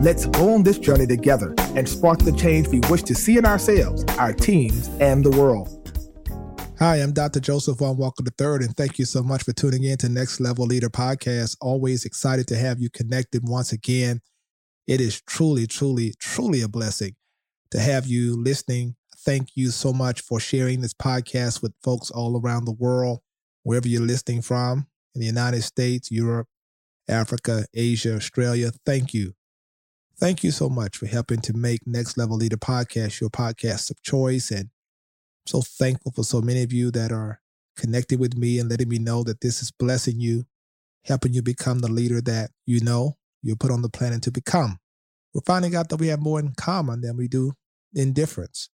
Let's 0.00 0.26
go 0.26 0.52
on 0.52 0.64
this 0.64 0.78
journey 0.78 1.06
together 1.06 1.54
and 1.58 1.88
spark 1.88 2.18
the 2.18 2.32
change 2.32 2.68
we 2.68 2.80
wish 2.90 3.02
to 3.04 3.14
see 3.14 3.38
in 3.38 3.46
ourselves, 3.46 4.04
our 4.18 4.32
teams, 4.32 4.88
and 5.00 5.24
the 5.24 5.30
world. 5.30 5.80
Hi, 6.80 6.96
I'm 6.96 7.12
Dr. 7.12 7.38
Joseph 7.38 7.80
Warren 7.80 7.96
Walker 7.96 8.24
III, 8.24 8.66
and 8.66 8.76
thank 8.76 8.98
you 8.98 9.04
so 9.04 9.22
much 9.22 9.44
for 9.44 9.52
tuning 9.52 9.84
in 9.84 9.96
to 9.98 10.08
Next 10.08 10.40
Level 10.40 10.66
Leader 10.66 10.90
Podcast. 10.90 11.56
Always 11.60 12.04
excited 12.04 12.48
to 12.48 12.56
have 12.56 12.80
you 12.80 12.90
connected 12.90 13.48
once 13.48 13.72
again. 13.72 14.20
It 14.86 15.00
is 15.00 15.22
truly, 15.22 15.66
truly, 15.66 16.12
truly 16.18 16.60
a 16.60 16.68
blessing 16.68 17.14
to 17.70 17.78
have 17.78 18.06
you 18.06 18.36
listening. 18.36 18.96
Thank 19.18 19.50
you 19.54 19.70
so 19.70 19.92
much 19.92 20.20
for 20.20 20.40
sharing 20.40 20.80
this 20.80 20.92
podcast 20.92 21.62
with 21.62 21.72
folks 21.82 22.10
all 22.10 22.38
around 22.38 22.64
the 22.64 22.72
world, 22.72 23.20
wherever 23.62 23.88
you're 23.88 24.02
listening 24.02 24.42
from 24.42 24.88
in 25.14 25.20
the 25.20 25.26
United 25.26 25.62
States, 25.62 26.10
Europe, 26.10 26.48
Africa, 27.08 27.64
Asia, 27.72 28.16
Australia. 28.16 28.72
Thank 28.84 29.14
you 29.14 29.34
Thank 30.16 30.44
you 30.44 30.52
so 30.52 30.68
much 30.68 30.96
for 30.96 31.06
helping 31.06 31.40
to 31.40 31.52
make 31.52 31.86
Next 31.86 32.16
Level 32.16 32.36
Leader 32.36 32.56
Podcast 32.56 33.20
your 33.20 33.30
podcast 33.30 33.90
of 33.90 34.00
choice. 34.02 34.50
And 34.52 34.60
I'm 34.60 35.46
so 35.46 35.60
thankful 35.60 36.12
for 36.12 36.22
so 36.22 36.40
many 36.40 36.62
of 36.62 36.72
you 36.72 36.92
that 36.92 37.10
are 37.10 37.40
connected 37.76 38.20
with 38.20 38.36
me 38.36 38.60
and 38.60 38.70
letting 38.70 38.88
me 38.88 39.00
know 39.00 39.24
that 39.24 39.40
this 39.40 39.60
is 39.60 39.72
blessing 39.72 40.20
you, 40.20 40.44
helping 41.04 41.34
you 41.34 41.42
become 41.42 41.80
the 41.80 41.90
leader 41.90 42.20
that 42.20 42.52
you 42.64 42.78
know 42.80 43.16
you're 43.42 43.56
put 43.56 43.72
on 43.72 43.82
the 43.82 43.88
planet 43.88 44.22
to 44.22 44.30
become. 44.30 44.78
We're 45.34 45.40
finding 45.40 45.74
out 45.74 45.88
that 45.88 45.96
we 45.96 46.06
have 46.08 46.20
more 46.20 46.38
in 46.38 46.54
common 46.54 47.00
than 47.00 47.16
we 47.16 47.26
do 47.26 47.54
in 47.92 48.12
difference. 48.12 48.68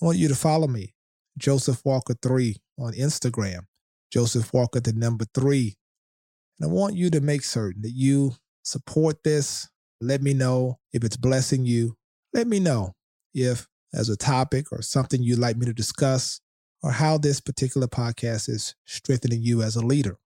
I 0.00 0.06
want 0.06 0.16
you 0.16 0.28
to 0.28 0.34
follow 0.34 0.68
me, 0.68 0.94
Joseph 1.36 1.84
Walker 1.84 2.14
3 2.20 2.56
on 2.78 2.94
Instagram, 2.94 3.66
Joseph 4.10 4.54
Walker 4.54 4.80
the 4.80 4.94
number 4.94 5.26
3. 5.34 5.76
And 6.58 6.70
I 6.70 6.72
want 6.72 6.94
you 6.94 7.10
to 7.10 7.20
make 7.20 7.44
certain 7.44 7.82
that 7.82 7.92
you 7.92 8.32
support 8.62 9.22
this, 9.22 9.68
let 10.00 10.22
me 10.22 10.34
know 10.34 10.78
if 10.92 11.04
it's 11.04 11.16
blessing 11.16 11.66
you. 11.66 11.96
Let 12.32 12.46
me 12.46 12.60
know 12.60 12.94
if 13.34 13.66
as 13.94 14.08
a 14.08 14.16
topic 14.16 14.66
or 14.70 14.82
something 14.82 15.22
you'd 15.22 15.38
like 15.38 15.56
me 15.56 15.66
to 15.66 15.72
discuss 15.72 16.40
or 16.82 16.92
how 16.92 17.18
this 17.18 17.40
particular 17.40 17.86
podcast 17.86 18.48
is 18.48 18.74
strengthening 18.84 19.42
you 19.42 19.62
as 19.62 19.76
a 19.76 19.84
leader. 19.84 20.18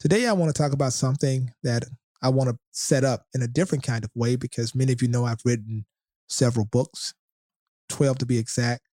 Today, 0.00 0.26
I 0.26 0.32
want 0.32 0.54
to 0.54 0.60
talk 0.60 0.72
about 0.72 0.92
something 0.92 1.52
that 1.62 1.84
I 2.22 2.28
want 2.28 2.50
to 2.50 2.56
set 2.70 3.04
up 3.04 3.26
in 3.34 3.42
a 3.42 3.48
different 3.48 3.84
kind 3.84 4.04
of 4.04 4.10
way 4.14 4.36
because 4.36 4.74
many 4.74 4.92
of 4.92 5.02
you 5.02 5.08
know 5.08 5.24
I've 5.24 5.44
written 5.44 5.84
several 6.28 6.64
books, 6.64 7.14
12 7.88 8.18
to 8.18 8.26
be 8.26 8.38
exact. 8.38 8.88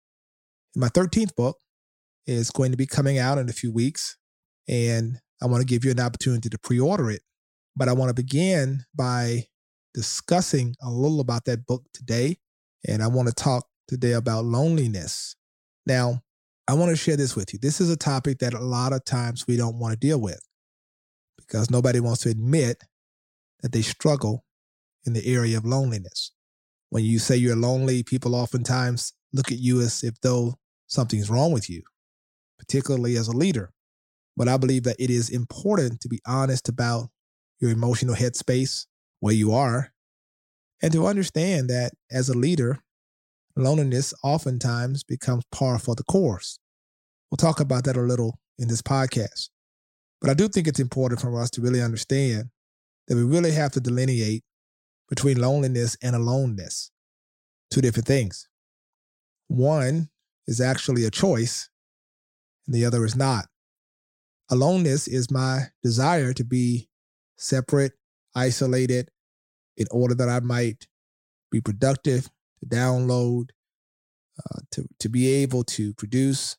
My 0.75 0.87
13th 0.89 1.35
book 1.35 1.57
is 2.27 2.51
going 2.51 2.71
to 2.71 2.77
be 2.77 2.85
coming 2.85 3.17
out 3.17 3.37
in 3.37 3.49
a 3.49 3.53
few 3.53 3.71
weeks, 3.71 4.17
and 4.67 5.19
I 5.41 5.47
want 5.47 5.61
to 5.61 5.67
give 5.67 5.85
you 5.85 5.91
an 5.91 5.99
opportunity 5.99 6.49
to 6.49 6.59
pre 6.59 6.79
order 6.79 7.09
it. 7.09 7.21
But 7.75 7.87
I 7.87 7.93
want 7.93 8.09
to 8.09 8.13
begin 8.13 8.83
by 8.93 9.45
discussing 9.99 10.73
a 10.81 10.89
little 10.89 11.19
about 11.19 11.43
that 11.43 11.65
book 11.65 11.83
today. 11.93 12.37
And 12.87 13.03
I 13.03 13.07
want 13.07 13.27
to 13.27 13.33
talk 13.33 13.67
today 13.89 14.13
about 14.13 14.45
loneliness. 14.45 15.35
Now, 15.85 16.21
I 16.69 16.73
want 16.73 16.91
to 16.91 16.95
share 16.95 17.17
this 17.17 17.35
with 17.35 17.51
you. 17.51 17.59
This 17.59 17.81
is 17.81 17.89
a 17.89 17.97
topic 17.97 18.39
that 18.39 18.53
a 18.53 18.61
lot 18.61 18.93
of 18.93 19.03
times 19.03 19.45
we 19.45 19.57
don't 19.57 19.77
want 19.77 19.91
to 19.91 19.99
deal 19.99 20.21
with 20.21 20.39
because 21.37 21.69
nobody 21.69 21.99
wants 21.99 22.21
to 22.21 22.29
admit 22.29 22.81
that 23.61 23.73
they 23.73 23.81
struggle 23.81 24.45
in 25.05 25.11
the 25.11 25.27
area 25.27 25.57
of 25.57 25.65
loneliness. 25.65 26.31
When 26.91 27.03
you 27.03 27.19
say 27.19 27.35
you're 27.35 27.57
lonely, 27.57 28.01
people 28.01 28.35
oftentimes 28.35 29.11
look 29.33 29.51
at 29.51 29.59
you 29.59 29.81
as 29.81 30.01
if 30.01 30.21
though 30.21 30.55
something's 30.87 31.29
wrong 31.29 31.51
with 31.51 31.69
you, 31.69 31.83
particularly 32.57 33.17
as 33.17 33.27
a 33.27 33.35
leader. 33.35 33.73
But 34.37 34.47
I 34.47 34.55
believe 34.55 34.83
that 34.83 34.95
it 34.97 35.09
is 35.09 35.29
important 35.29 35.99
to 35.99 36.07
be 36.07 36.21
honest 36.25 36.69
about 36.69 37.09
your 37.59 37.71
emotional 37.71 38.15
headspace, 38.15 38.85
where 39.19 39.33
you 39.33 39.51
are, 39.51 39.91
and 40.81 40.91
to 40.93 41.07
understand 41.07 41.69
that 41.69 41.91
as 42.11 42.29
a 42.29 42.37
leader, 42.37 42.79
loneliness 43.55 44.13
oftentimes 44.23 45.03
becomes 45.03 45.43
par 45.51 45.77
for 45.79 45.95
the 45.95 46.03
course. 46.03 46.59
We'll 47.29 47.37
talk 47.37 47.59
about 47.59 47.83
that 47.83 47.97
a 47.97 48.01
little 48.01 48.39
in 48.57 48.67
this 48.67 48.81
podcast. 48.81 49.49
But 50.21 50.29
I 50.29 50.33
do 50.33 50.47
think 50.47 50.67
it's 50.67 50.79
important 50.79 51.21
for 51.21 51.39
us 51.39 51.49
to 51.51 51.61
really 51.61 51.81
understand 51.81 52.49
that 53.07 53.15
we 53.15 53.23
really 53.23 53.51
have 53.51 53.71
to 53.73 53.79
delineate 53.79 54.43
between 55.07 55.39
loneliness 55.39 55.97
and 56.01 56.15
aloneness, 56.15 56.91
two 57.71 57.81
different 57.81 58.07
things. 58.07 58.47
One 59.47 60.09
is 60.47 60.61
actually 60.61 61.05
a 61.05 61.11
choice, 61.11 61.69
and 62.67 62.75
the 62.75 62.85
other 62.85 63.03
is 63.05 63.15
not. 63.15 63.45
Aloneness 64.49 65.07
is 65.07 65.31
my 65.31 65.67
desire 65.83 66.33
to 66.33 66.43
be 66.43 66.89
separate 67.37 67.93
isolated 68.39 69.09
in 69.77 69.87
order 69.91 70.15
that 70.15 70.29
I 70.29 70.39
might 70.39 70.87
be 71.51 71.61
productive, 71.61 72.29
to 72.59 72.65
download, 72.65 73.49
uh, 74.37 74.59
to, 74.71 74.85
to 74.99 75.09
be 75.09 75.33
able 75.41 75.63
to 75.63 75.93
produce 75.93 76.57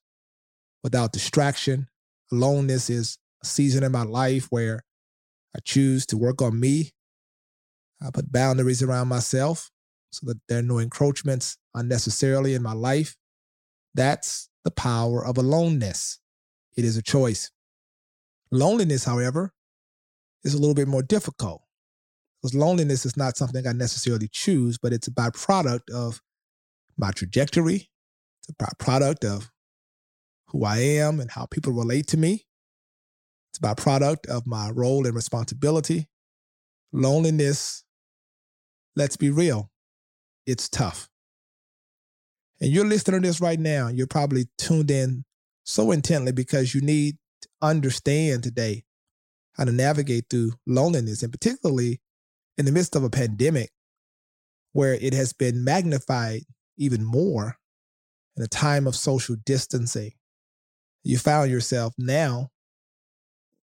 without 0.83 1.13
distraction. 1.13 1.89
Aloneness 2.33 2.91
is 2.91 3.19
a 3.43 3.47
season 3.47 3.85
in 3.85 3.93
my 3.93 4.03
life 4.03 4.47
where 4.51 4.85
I 5.55 5.61
choose 5.65 6.07
to 6.07 6.17
work 6.17 6.43
on 6.43 6.59
me. 6.59 6.93
I 8.03 8.11
put 8.13 8.33
boundaries 8.33 8.83
around 8.83 9.09
myself 9.09 9.71
so 10.11 10.27
that 10.27 10.39
there 10.49 10.59
are 10.59 10.63
no 10.63 10.79
encroachments 10.79 11.59
unnecessarily 11.75 12.55
in 12.55 12.63
my 12.63 12.73
life. 12.73 13.17
That's 13.95 14.49
the 14.65 14.71
power 14.71 15.25
of 15.25 15.37
aloneness. 15.37 16.19
It 16.77 16.85
is 16.85 16.97
a 16.97 17.03
choice. 17.03 17.51
Loneliness, 18.51 19.05
however, 19.05 19.53
is 20.45 20.55
a 20.55 20.59
little 20.59 20.75
bit 20.75 20.89
more 20.89 21.03
difficult. 21.03 21.63
Because 22.41 22.55
loneliness 22.55 23.05
is 23.05 23.17
not 23.17 23.37
something 23.37 23.67
I 23.67 23.73
necessarily 23.73 24.29
choose, 24.31 24.79
but 24.79 24.93
it's 24.93 25.09
a 25.09 25.13
byproduct 25.13 25.91
of 25.93 26.21
my 26.97 27.11
trajectory. 27.11 27.91
It's 28.39 28.49
a 28.49 28.55
byproduct 28.55 29.25
of 29.25 29.51
who 30.47 30.65
I 30.65 30.79
am 30.79 31.21
and 31.21 31.31
how 31.31 31.47
people 31.47 31.73
relate 31.73 32.07
to 32.09 32.17
me. 32.17 32.47
It's 33.51 33.59
a 33.59 33.63
byproduct 33.63 34.27
of 34.27 34.47
my 34.47 34.71
role 34.71 35.07
and 35.07 35.15
responsibility. 35.15 36.09
Loneliness, 36.93 37.85
let's 38.97 39.17
be 39.17 39.31
real, 39.31 39.71
it's 40.47 40.69
tough. 40.69 41.09
And 42.61 42.71
you're 42.71 42.87
listening 42.87 43.23
to 43.23 43.29
this 43.29 43.41
right 43.41 43.59
now. 43.59 43.89
You're 43.89 44.07
probably 44.07 44.47
tuned 44.59 44.91
in 44.91 45.25
so 45.65 45.93
intently 45.93 46.33
because 46.33 46.75
you 46.75 46.81
need 46.81 47.17
to 47.43 47.49
understand 47.63 48.43
today 48.43 48.85
how 49.57 49.65
to 49.65 49.73
navigate 49.73 50.25
through 50.29 50.53
loneliness, 50.67 51.23
and 51.23 51.33
particularly 51.33 52.01
in 52.61 52.67
the 52.67 52.73
midst 52.73 52.95
of 52.95 53.03
a 53.03 53.09
pandemic 53.09 53.71
where 54.73 54.93
it 54.93 55.15
has 55.15 55.33
been 55.33 55.65
magnified 55.65 56.43
even 56.77 57.03
more 57.03 57.57
in 58.37 58.43
a 58.43 58.47
time 58.47 58.87
of 58.87 58.95
social 58.95 59.35
distancing. 59.47 60.13
You 61.03 61.17
found 61.17 61.51
yourself 61.51 61.95
now 61.97 62.51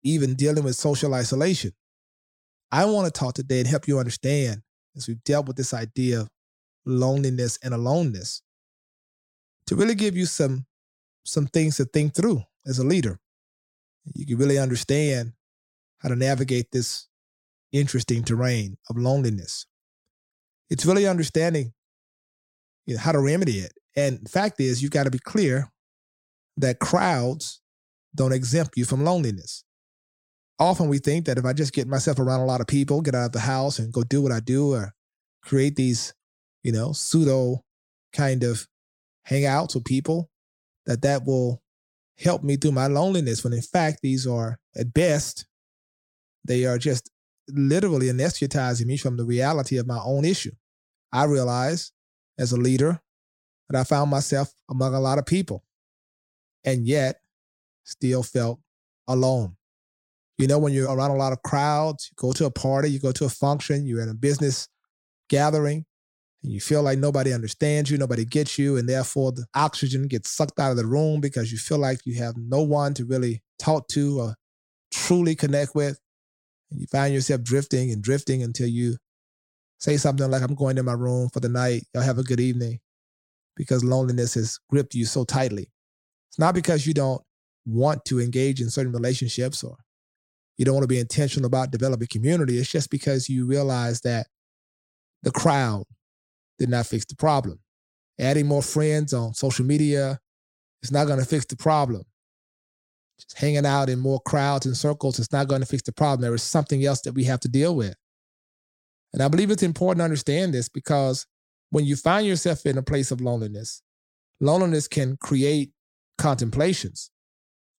even 0.04 0.36
dealing 0.36 0.62
with 0.62 0.76
social 0.76 1.14
isolation. 1.14 1.72
I 2.70 2.84
want 2.84 3.12
to 3.12 3.18
talk 3.18 3.34
today 3.34 3.58
and 3.58 3.66
help 3.66 3.88
you 3.88 3.98
understand 3.98 4.62
as 4.94 5.08
we've 5.08 5.22
dealt 5.24 5.48
with 5.48 5.56
this 5.56 5.74
idea 5.74 6.20
of 6.20 6.28
loneliness 6.84 7.58
and 7.64 7.74
aloneness 7.74 8.40
to 9.66 9.74
really 9.74 9.96
give 9.96 10.16
you 10.16 10.26
some 10.26 10.64
some 11.24 11.48
things 11.48 11.76
to 11.78 11.84
think 11.86 12.14
through 12.14 12.40
as 12.64 12.78
a 12.78 12.84
leader. 12.84 13.18
You 14.14 14.24
can 14.26 14.36
really 14.36 14.58
understand 14.60 15.32
how 15.98 16.08
to 16.08 16.14
navigate 16.14 16.70
this 16.70 17.08
interesting 17.72 18.22
terrain 18.22 18.76
of 18.88 18.96
loneliness. 18.96 19.66
It's 20.70 20.86
really 20.86 21.06
understanding 21.06 21.72
you 22.86 22.94
know, 22.94 23.00
how 23.00 23.12
to 23.12 23.20
remedy 23.20 23.58
it. 23.58 23.72
And 23.96 24.24
the 24.24 24.28
fact 24.28 24.60
is, 24.60 24.82
you've 24.82 24.92
got 24.92 25.04
to 25.04 25.10
be 25.10 25.18
clear 25.18 25.70
that 26.56 26.78
crowds 26.78 27.60
don't 28.14 28.32
exempt 28.32 28.76
you 28.76 28.84
from 28.84 29.04
loneliness. 29.04 29.64
Often 30.58 30.88
we 30.88 30.98
think 30.98 31.26
that 31.26 31.38
if 31.38 31.44
I 31.44 31.52
just 31.52 31.72
get 31.72 31.86
myself 31.86 32.18
around 32.18 32.40
a 32.40 32.46
lot 32.46 32.60
of 32.60 32.66
people, 32.66 33.02
get 33.02 33.14
out 33.14 33.26
of 33.26 33.32
the 33.32 33.40
house 33.40 33.78
and 33.78 33.92
go 33.92 34.02
do 34.02 34.22
what 34.22 34.32
I 34.32 34.40
do, 34.40 34.72
or 34.72 34.94
create 35.42 35.76
these, 35.76 36.14
you 36.62 36.72
know, 36.72 36.92
pseudo 36.92 37.62
kind 38.12 38.42
of 38.42 38.66
hangouts 39.28 39.74
with 39.74 39.84
people, 39.84 40.30
that 40.86 41.02
that 41.02 41.26
will 41.26 41.62
help 42.18 42.42
me 42.42 42.56
through 42.56 42.72
my 42.72 42.86
loneliness. 42.86 43.44
When 43.44 43.52
in 43.52 43.60
fact, 43.60 44.00
these 44.02 44.26
are 44.26 44.58
at 44.74 44.94
best 44.94 45.46
they 46.46 46.64
are 46.64 46.78
just 46.78 47.10
literally 47.48 48.06
anesthetizing 48.06 48.86
me 48.86 48.96
from 48.96 49.16
the 49.16 49.24
reality 49.24 49.78
of 49.78 49.86
my 49.86 49.98
own 50.04 50.24
issue. 50.24 50.52
I 51.12 51.24
realized 51.24 51.92
as 52.38 52.52
a 52.52 52.56
leader 52.56 53.00
that 53.68 53.78
I 53.78 53.84
found 53.84 54.10
myself 54.10 54.52
among 54.68 54.94
a 54.94 55.00
lot 55.00 55.18
of 55.18 55.26
people 55.26 55.64
and 56.64 56.86
yet 56.86 57.20
still 57.84 58.22
felt 58.22 58.60
alone. 59.08 59.56
You 60.38 60.46
know, 60.46 60.58
when 60.58 60.72
you're 60.72 60.92
around 60.92 61.12
a 61.12 61.16
lot 61.16 61.32
of 61.32 61.42
crowds, 61.42 62.10
you 62.10 62.14
go 62.16 62.32
to 62.32 62.44
a 62.44 62.50
party, 62.50 62.90
you 62.90 62.98
go 62.98 63.12
to 63.12 63.24
a 63.24 63.30
function, 63.30 63.86
you're 63.86 64.02
in 64.02 64.10
a 64.10 64.14
business 64.14 64.68
gathering, 65.30 65.86
and 66.42 66.52
you 66.52 66.60
feel 66.60 66.82
like 66.82 66.98
nobody 66.98 67.32
understands 67.32 67.90
you, 67.90 67.96
nobody 67.96 68.24
gets 68.24 68.58
you, 68.58 68.76
and 68.76 68.88
therefore 68.88 69.32
the 69.32 69.46
oxygen 69.54 70.06
gets 70.08 70.30
sucked 70.30 70.60
out 70.60 70.70
of 70.70 70.76
the 70.76 70.86
room 70.86 71.20
because 71.20 71.50
you 71.50 71.58
feel 71.58 71.78
like 71.78 72.00
you 72.04 72.16
have 72.16 72.36
no 72.36 72.60
one 72.60 72.92
to 72.94 73.04
really 73.06 73.42
talk 73.58 73.88
to 73.88 74.20
or 74.20 74.34
truly 74.92 75.34
connect 75.34 75.74
with. 75.74 75.98
And 76.70 76.80
you 76.80 76.86
find 76.86 77.14
yourself 77.14 77.42
drifting 77.42 77.90
and 77.92 78.02
drifting 78.02 78.42
until 78.42 78.68
you 78.68 78.96
say 79.78 79.96
something 79.96 80.30
like, 80.30 80.42
I'm 80.42 80.54
going 80.54 80.76
to 80.76 80.82
my 80.82 80.92
room 80.92 81.28
for 81.32 81.40
the 81.40 81.48
night. 81.48 81.84
Y'all 81.94 82.02
have 82.02 82.18
a 82.18 82.24
good 82.24 82.40
evening 82.40 82.80
because 83.56 83.84
loneliness 83.84 84.34
has 84.34 84.58
gripped 84.70 84.94
you 84.94 85.04
so 85.04 85.24
tightly. 85.24 85.70
It's 86.30 86.38
not 86.38 86.54
because 86.54 86.86
you 86.86 86.94
don't 86.94 87.22
want 87.64 88.04
to 88.06 88.20
engage 88.20 88.60
in 88.60 88.70
certain 88.70 88.92
relationships 88.92 89.62
or 89.64 89.76
you 90.58 90.64
don't 90.64 90.74
want 90.74 90.84
to 90.84 90.88
be 90.88 91.00
intentional 91.00 91.46
about 91.46 91.70
developing 91.70 92.08
community. 92.10 92.58
It's 92.58 92.70
just 92.70 92.90
because 92.90 93.28
you 93.28 93.46
realize 93.46 94.00
that 94.02 94.26
the 95.22 95.30
crowd 95.30 95.84
did 96.58 96.68
not 96.68 96.86
fix 96.86 97.04
the 97.04 97.16
problem. 97.16 97.60
Adding 98.18 98.46
more 98.46 98.62
friends 98.62 99.12
on 99.12 99.34
social 99.34 99.66
media 99.66 100.18
is 100.82 100.90
not 100.90 101.06
going 101.06 101.18
to 101.18 101.26
fix 101.26 101.44
the 101.44 101.56
problem. 101.56 102.02
Just 103.18 103.38
hanging 103.38 103.66
out 103.66 103.88
in 103.88 103.98
more 103.98 104.20
crowds 104.20 104.66
and 104.66 104.76
circles 104.76 105.18
is 105.18 105.32
not 105.32 105.48
going 105.48 105.60
to 105.60 105.66
fix 105.66 105.82
the 105.82 105.92
problem. 105.92 106.20
There 106.20 106.34
is 106.34 106.42
something 106.42 106.84
else 106.84 107.00
that 107.02 107.14
we 107.14 107.24
have 107.24 107.40
to 107.40 107.48
deal 107.48 107.74
with. 107.74 107.94
And 109.12 109.22
I 109.22 109.28
believe 109.28 109.50
it's 109.50 109.62
important 109.62 110.00
to 110.00 110.04
understand 110.04 110.52
this 110.52 110.68
because 110.68 111.26
when 111.70 111.84
you 111.84 111.96
find 111.96 112.26
yourself 112.26 112.66
in 112.66 112.76
a 112.76 112.82
place 112.82 113.10
of 113.10 113.20
loneliness, 113.20 113.82
loneliness 114.40 114.88
can 114.88 115.16
create 115.16 115.70
contemplations, 116.18 117.10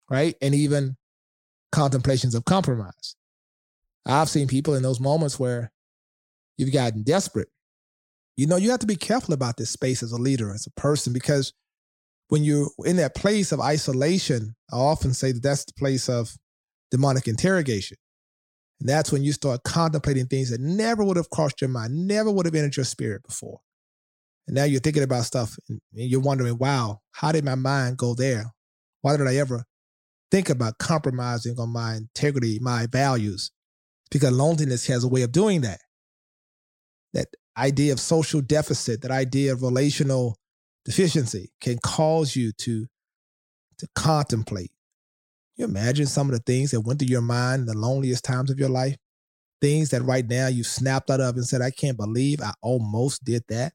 right? 0.09 0.35
And 0.41 0.55
even 0.55 0.97
contemplations 1.71 2.33
of 2.33 2.45
compromise. 2.45 3.15
I've 4.05 4.29
seen 4.29 4.47
people 4.47 4.73
in 4.73 4.83
those 4.83 4.99
moments 4.99 5.39
where 5.39 5.71
you've 6.57 6.73
gotten 6.73 7.03
desperate. 7.03 7.49
You 8.35 8.47
know, 8.47 8.55
you 8.55 8.71
have 8.71 8.79
to 8.79 8.87
be 8.87 8.95
careful 8.95 9.33
about 9.33 9.57
this 9.57 9.69
space 9.69 10.01
as 10.01 10.11
a 10.11 10.17
leader, 10.17 10.53
as 10.53 10.65
a 10.65 10.71
person, 10.71 11.11
because 11.11 11.53
when 12.29 12.43
you're 12.43 12.69
in 12.85 12.97
that 12.97 13.15
place 13.15 13.51
of 13.51 13.61
isolation, 13.61 14.55
I 14.71 14.77
often 14.77 15.13
say 15.13 15.31
that 15.31 15.43
that's 15.43 15.65
the 15.65 15.73
place 15.73 16.09
of 16.09 16.35
demonic 16.91 17.27
interrogation. 17.27 17.97
And 18.79 18.87
that's 18.87 19.11
when 19.11 19.23
you 19.23 19.31
start 19.31 19.63
contemplating 19.63 20.27
things 20.27 20.51
that 20.51 20.61
never 20.61 21.03
would 21.03 21.17
have 21.17 21.29
crossed 21.29 21.61
your 21.61 21.69
mind, 21.69 22.07
never 22.07 22.31
would 22.31 22.45
have 22.45 22.53
entered 22.53 22.77
your 22.77 22.85
spirit 22.85 23.23
before. 23.27 23.59
And 24.47 24.55
now 24.55 24.65
you're 24.65 24.79
thinking 24.79 25.03
about 25.03 25.25
stuff 25.25 25.57
and 25.67 25.81
you're 25.91 26.21
wondering, 26.21 26.57
wow, 26.57 27.01
how 27.11 27.31
did 27.31 27.43
my 27.43 27.55
mind 27.55 27.97
go 27.97 28.13
there? 28.13 28.45
Why 29.01 29.17
did 29.17 29.27
I 29.27 29.35
ever 29.37 29.65
think 30.31 30.49
about 30.49 30.77
compromising 30.77 31.59
on 31.59 31.69
my 31.69 31.95
integrity, 31.95 32.59
my 32.61 32.87
values? 32.87 33.51
Because 34.11 34.31
loneliness 34.31 34.87
has 34.87 35.03
a 35.03 35.09
way 35.09 35.23
of 35.23 35.31
doing 35.31 35.61
that. 35.61 35.79
That 37.13 37.27
idea 37.57 37.93
of 37.93 37.99
social 37.99 38.41
deficit, 38.41 39.01
that 39.01 39.11
idea 39.11 39.51
of 39.51 39.63
relational 39.63 40.37
deficiency 40.87 41.51
can 41.59 41.77
cause 41.83 42.35
you 42.35 42.51
to, 42.53 42.87
to 43.77 43.87
contemplate. 43.93 44.71
You 45.57 45.65
imagine 45.65 46.05
some 46.05 46.27
of 46.27 46.33
the 46.33 46.43
things 46.51 46.71
that 46.71 46.81
went 46.81 46.99
through 46.99 47.09
your 47.09 47.21
mind 47.21 47.61
in 47.61 47.65
the 47.65 47.77
loneliest 47.77 48.23
times 48.23 48.49
of 48.49 48.57
your 48.57 48.69
life? 48.69 48.95
Things 49.59 49.89
that 49.89 50.03
right 50.03 50.25
now 50.25 50.47
you 50.47 50.63
snapped 50.63 51.09
out 51.09 51.19
of 51.19 51.35
and 51.35 51.45
said, 51.45 51.61
I 51.61 51.71
can't 51.71 51.97
believe 51.97 52.41
I 52.41 52.53
almost 52.61 53.25
did 53.25 53.43
that. 53.49 53.73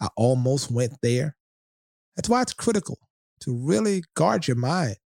I 0.00 0.08
almost 0.16 0.70
went 0.70 0.94
there. 1.00 1.36
That's 2.16 2.28
why 2.28 2.42
it's 2.42 2.54
critical 2.54 2.98
to 3.42 3.56
really 3.56 4.02
guard 4.16 4.48
your 4.48 4.56
mind. 4.56 4.96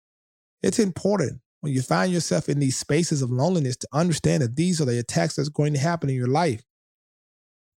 It's 0.62 0.78
important 0.78 1.40
when 1.60 1.72
you 1.72 1.82
find 1.82 2.12
yourself 2.12 2.48
in 2.48 2.60
these 2.60 2.78
spaces 2.78 3.20
of 3.20 3.30
loneliness 3.30 3.76
to 3.76 3.88
understand 3.92 4.42
that 4.42 4.56
these 4.56 4.80
are 4.80 4.86
the 4.86 4.98
attacks 4.98 5.36
that's 5.36 5.48
going 5.48 5.74
to 5.74 5.78
happen 5.78 6.08
in 6.08 6.16
your 6.16 6.28
life. 6.28 6.62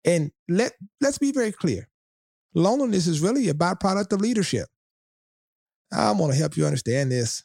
And 0.05 0.31
let 0.47 0.73
let's 1.01 1.17
be 1.17 1.33
very 1.33 1.51
clear. 1.51 1.89
Loneliness 2.53 3.07
is 3.07 3.21
really 3.21 3.49
a 3.49 3.53
byproduct 3.53 4.11
of 4.13 4.21
leadership. 4.21 4.67
I 5.91 6.11
want 6.11 6.33
to 6.33 6.39
help 6.39 6.57
you 6.57 6.65
understand 6.65 7.11
this. 7.11 7.43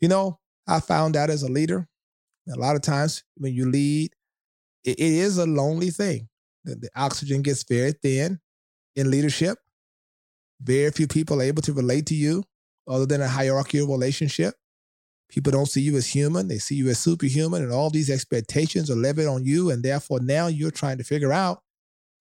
You 0.00 0.08
know, 0.08 0.38
I 0.66 0.80
found 0.80 1.16
out 1.16 1.30
as 1.30 1.42
a 1.42 1.50
leader, 1.50 1.88
a 2.52 2.58
lot 2.58 2.76
of 2.76 2.82
times 2.82 3.24
when 3.36 3.54
you 3.54 3.70
lead, 3.70 4.12
it, 4.84 4.98
it 4.98 5.00
is 5.00 5.38
a 5.38 5.46
lonely 5.46 5.90
thing. 5.90 6.28
The, 6.64 6.76
the 6.76 6.90
oxygen 6.96 7.42
gets 7.42 7.64
very 7.64 7.92
thin 7.92 8.40
in 8.94 9.10
leadership. 9.10 9.58
Very 10.60 10.90
few 10.90 11.06
people 11.06 11.40
are 11.40 11.44
able 11.44 11.62
to 11.62 11.72
relate 11.72 12.06
to 12.06 12.14
you 12.14 12.44
other 12.88 13.06
than 13.06 13.20
a 13.20 13.28
hierarchical 13.28 13.88
relationship. 13.88 14.54
People 15.28 15.50
don't 15.50 15.66
see 15.66 15.80
you 15.80 15.96
as 15.96 16.06
human, 16.06 16.46
they 16.46 16.58
see 16.58 16.76
you 16.76 16.88
as 16.88 16.98
superhuman, 16.98 17.62
and 17.62 17.72
all 17.72 17.90
these 17.90 18.10
expectations 18.10 18.90
are 18.90 18.96
levied 18.96 19.26
on 19.26 19.44
you. 19.44 19.70
And 19.70 19.82
therefore, 19.82 20.20
now 20.20 20.46
you're 20.46 20.70
trying 20.70 20.98
to 20.98 21.04
figure 21.04 21.32
out 21.32 21.62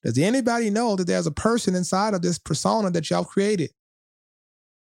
does 0.05 0.19
anybody 0.19 0.69
know 0.69 0.95
that 0.95 1.07
there's 1.07 1.25
a 1.25 1.31
person 1.31 1.73
inside 1.73 2.13
of 2.13 2.21
this 2.21 2.37
persona 2.37 2.91
that 2.91 3.09
y'all 3.09 3.25
created? 3.25 3.71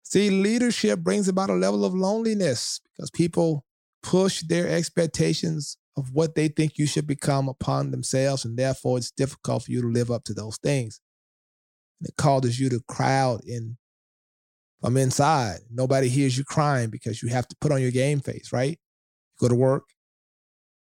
See, 0.03 0.29
leadership 0.29 0.99
brings 0.99 1.29
about 1.29 1.49
a 1.49 1.53
level 1.53 1.85
of 1.85 1.93
loneliness 1.93 2.81
because 2.95 3.09
people 3.11 3.63
push 4.03 4.41
their 4.41 4.67
expectations 4.67 5.77
of 5.95 6.11
what 6.11 6.35
they 6.35 6.49
think 6.49 6.77
you 6.77 6.85
should 6.85 7.07
become 7.07 7.47
upon 7.47 7.91
themselves, 7.91 8.43
and 8.43 8.57
therefore 8.57 8.97
it's 8.97 9.11
difficult 9.11 9.63
for 9.63 9.71
you 9.71 9.81
to 9.81 9.87
live 9.87 10.11
up 10.11 10.25
to 10.25 10.33
those 10.33 10.57
things. 10.57 10.99
And 12.01 12.09
it 12.09 12.15
causes 12.17 12.59
you 12.59 12.69
to 12.69 12.81
crowd 12.87 13.41
in 13.45 13.77
from 14.81 14.97
inside. 14.97 15.59
Nobody 15.71 16.09
hears 16.09 16.37
you 16.37 16.43
crying 16.43 16.89
because 16.89 17.23
you 17.23 17.29
have 17.29 17.47
to 17.47 17.55
put 17.61 17.71
on 17.71 17.81
your 17.81 17.91
game 17.91 18.19
face, 18.19 18.51
right? 18.51 18.77
You 18.77 19.39
go 19.39 19.47
to 19.47 19.55
work, 19.55 19.85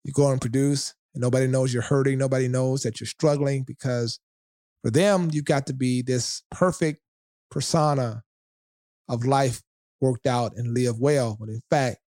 you 0.04 0.12
go 0.12 0.30
and 0.30 0.40
produce, 0.40 0.94
and 1.16 1.22
nobody 1.22 1.46
knows 1.46 1.72
you're 1.72 1.82
hurting. 1.82 2.18
Nobody 2.18 2.46
knows 2.46 2.82
that 2.82 3.00
you're 3.00 3.06
struggling 3.06 3.62
because 3.62 4.20
for 4.82 4.90
them, 4.90 5.30
you've 5.32 5.46
got 5.46 5.66
to 5.68 5.72
be 5.72 6.02
this 6.02 6.42
perfect 6.50 7.00
persona 7.50 8.22
of 9.08 9.24
life 9.24 9.62
worked 10.02 10.26
out 10.26 10.52
and 10.56 10.74
live 10.74 11.00
well. 11.00 11.36
When 11.38 11.48
in 11.48 11.62
fact, 11.70 12.00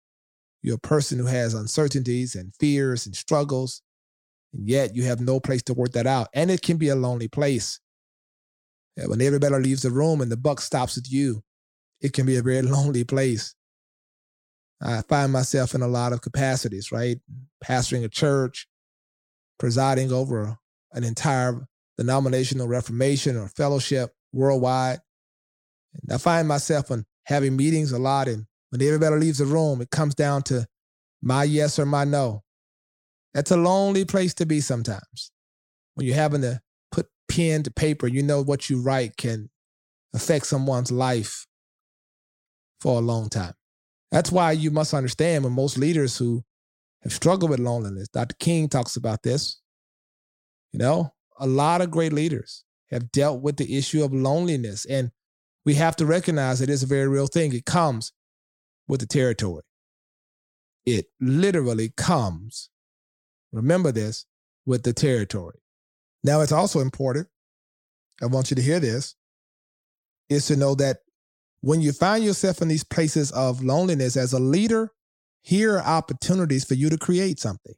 you're 0.62 0.76
a 0.76 0.88
person 0.88 1.18
who 1.18 1.26
has 1.26 1.56
uncertainties 1.56 2.36
and 2.36 2.54
fears 2.60 3.08
and 3.08 3.16
struggles, 3.16 3.82
and 4.54 4.70
yet 4.70 4.96
you 4.96 5.06
have 5.06 5.20
no 5.20 5.40
place 5.40 5.64
to 5.64 5.74
work 5.74 5.94
that 5.94 6.06
out. 6.06 6.28
And 6.36 6.52
it 6.52 6.62
can 6.62 6.78
be 6.78 6.90
a 6.90 6.96
lonely 6.96 7.28
place. 7.28 7.80
When 8.96 9.22
everybody 9.22 9.56
leaves 9.56 9.82
the 9.82 9.90
room 9.90 10.22
and 10.22 10.32
the 10.32 10.38
buck 10.38 10.62
stops 10.62 10.98
with 10.98 11.12
you, 11.12 11.42
it 12.00 12.14
can 12.14 12.28
be 12.28 12.36
a 12.36 12.44
very 12.44 12.62
lonely 12.62 13.06
place. 13.06 13.56
I 14.84 15.01
find 15.10 15.34
myself 15.34 15.74
in 15.74 15.82
a 15.82 15.88
lot 15.88 16.13
of 16.13 16.22
capacities, 16.22 16.92
right? 16.92 17.18
Pastoring 17.66 18.04
a 18.04 18.10
church, 18.10 18.69
presiding 19.60 20.12
over 20.12 20.58
an 20.94 21.04
entire 21.04 21.68
denominational 21.98 22.68
reformation 22.68 23.38
or 23.38 23.48
fellowship 23.50 24.12
worldwide. 24.34 25.00
And 25.94 26.13
I 26.13 26.18
find 26.18 26.48
myself 26.48 26.89
in 26.92 27.06
having 27.25 27.56
meetings 27.56 27.92
a 27.92 28.00
lot. 28.00 28.28
And 28.28 28.46
when 28.70 28.82
everybody 28.82 29.18
leaves 29.18 29.39
the 29.39 29.46
room, 29.46 29.82
it 29.82 29.92
comes 29.92 30.16
down 30.16 30.44
to 30.44 30.66
my 31.22 31.44
yes 31.44 31.78
or 31.78 31.86
my 31.86 32.06
no. 32.06 32.44
That's 33.34 33.51
a 33.51 33.58
lonely 33.58 34.06
place 34.06 34.34
to 34.36 34.46
be 34.46 34.62
sometimes. 34.62 35.32
When 35.96 36.08
you're 36.08 36.16
having 36.16 36.42
to 36.42 36.62
put 36.92 37.08
pen 37.28 37.63
to 37.63 37.72
paper, 37.72 38.08
you 38.08 38.24
know 38.24 38.42
what 38.42 38.70
you 38.70 38.82
write 38.82 39.18
can 39.18 39.50
affect 40.13 40.48
someone's 40.48 40.92
life 40.92 41.46
for 42.80 42.98
a 42.98 43.01
long 43.01 43.30
time. 43.30 43.54
That's 44.12 44.32
why 44.32 44.54
you 44.54 44.72
must 44.72 44.94
understand 44.94 45.44
when 45.44 45.54
most 45.54 45.78
leaders 45.78 46.18
who 46.18 46.44
have 47.03 47.13
struggled 47.13 47.50
with 47.50 47.60
loneliness, 47.60 48.10
Dr. 48.10 48.36
King 48.39 48.68
talks 48.68 48.96
about 48.96 49.24
this. 49.24 49.62
You 50.74 50.79
know, 50.79 51.13
a 51.39 51.48
lot 51.48 51.82
of 51.82 51.91
great 51.91 52.13
leaders 52.13 52.63
have 52.91 53.12
dealt 53.12 53.41
with 53.41 53.58
the 53.58 53.77
issue 53.77 54.03
of 54.03 54.13
loneliness. 54.13 54.86
And 54.86 55.12
we 55.65 55.75
have 55.75 55.96
to 55.98 56.06
recognize 56.06 56.60
that 56.60 56.70
it's 56.70 56.84
a 56.84 56.88
very 56.88 57.08
real 57.08 57.27
thing. 57.27 57.53
It 57.53 57.65
comes 57.65 58.12
with 58.88 59.00
the 59.00 59.06
territory. 59.06 59.63
It 60.86 61.06
literally 61.20 61.89
comes, 61.96 62.70
remember 63.51 63.91
this, 63.91 64.25
with 64.65 64.84
the 64.84 64.94
territory. 64.94 65.60
Now, 66.24 66.41
it's 66.41 66.51
also 66.51 66.79
important, 66.79 67.27
I 68.22 68.25
want 68.25 68.50
you 68.50 68.56
to 68.56 68.62
hear 68.62 68.79
this, 68.79 69.15
is 70.29 70.48
to 70.48 70.56
know 70.56 70.75
that 70.75 70.98
when 71.62 71.82
you 71.82 71.91
find 71.91 72.24
yourself 72.24 72.62
in 72.62 72.68
these 72.68 72.84
places 72.84 73.32
of 73.32 73.63
loneliness 73.63 74.18
as 74.18 74.34
a 74.34 74.39
leader, 74.39 74.91
here 75.41 75.77
are 75.77 75.86
opportunities 75.86 76.65
for 76.65 76.74
you 76.74 76.89
to 76.89 76.98
create 76.98 77.39
something. 77.39 77.74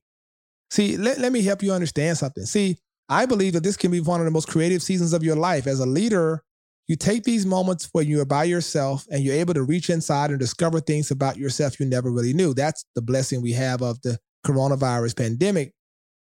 See, 0.69 0.97
let, 0.97 1.19
let 1.19 1.31
me 1.31 1.41
help 1.41 1.61
you 1.63 1.73
understand 1.73 2.17
something. 2.17 2.45
See, 2.45 2.77
I 3.09 3.25
believe 3.25 3.53
that 3.53 3.63
this 3.63 3.77
can 3.77 3.91
be 3.91 3.99
one 3.99 4.21
of 4.21 4.25
the 4.25 4.31
most 4.31 4.47
creative 4.47 4.81
seasons 4.81 5.13
of 5.13 5.23
your 5.23 5.35
life. 5.35 5.67
As 5.67 5.79
a 5.79 5.85
leader, 5.85 6.43
you 6.87 6.95
take 6.95 7.23
these 7.23 7.45
moments 7.45 7.89
when 7.91 8.07
you're 8.07 8.25
by 8.25 8.45
yourself 8.45 9.05
and 9.11 9.23
you're 9.23 9.35
able 9.35 9.53
to 9.53 9.63
reach 9.63 9.89
inside 9.89 10.29
and 10.29 10.39
discover 10.39 10.79
things 10.79 11.11
about 11.11 11.37
yourself 11.37 11.79
you 11.79 11.85
never 11.85 12.11
really 12.11 12.33
knew. 12.33 12.53
That's 12.53 12.85
the 12.95 13.01
blessing 13.01 13.41
we 13.41 13.53
have 13.53 13.81
of 13.81 14.01
the 14.01 14.17
coronavirus 14.45 15.17
pandemic 15.17 15.73